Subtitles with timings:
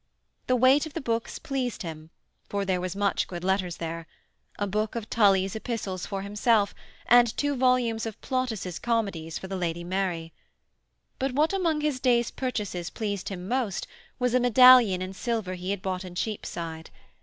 [0.47, 2.09] The weight of the books pleased him
[2.49, 4.07] for there was much good letters there
[4.57, 6.73] a book of Tully's epistles for himself
[7.05, 10.33] and two volumes of Plautus' comedies for the Lady Mary.
[11.19, 13.85] But what among his day's purchases pleased him most
[14.17, 16.89] was a medallion in silver he had bought in Cheapside.